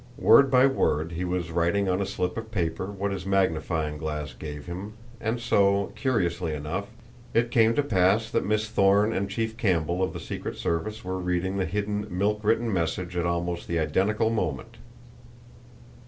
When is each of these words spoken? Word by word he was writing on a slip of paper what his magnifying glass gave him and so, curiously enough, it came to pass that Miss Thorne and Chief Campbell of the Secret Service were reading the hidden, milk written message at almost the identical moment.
Word 0.17 0.49
by 0.49 0.65
word 0.65 1.11
he 1.11 1.23
was 1.23 1.51
writing 1.51 1.87
on 1.87 2.01
a 2.01 2.07
slip 2.07 2.35
of 2.35 2.49
paper 2.49 2.87
what 2.87 3.11
his 3.11 3.23
magnifying 3.23 3.99
glass 3.99 4.33
gave 4.33 4.65
him 4.65 4.93
and 5.19 5.39
so, 5.39 5.91
curiously 5.95 6.55
enough, 6.55 6.87
it 7.35 7.51
came 7.51 7.75
to 7.75 7.83
pass 7.83 8.27
that 8.31 8.43
Miss 8.43 8.67
Thorne 8.67 9.13
and 9.13 9.29
Chief 9.29 9.55
Campbell 9.57 10.01
of 10.01 10.13
the 10.13 10.19
Secret 10.19 10.57
Service 10.57 11.03
were 11.05 11.19
reading 11.19 11.57
the 11.57 11.65
hidden, 11.67 12.07
milk 12.09 12.39
written 12.43 12.73
message 12.73 13.15
at 13.15 13.27
almost 13.27 13.67
the 13.67 13.77
identical 13.77 14.31
moment. 14.31 14.77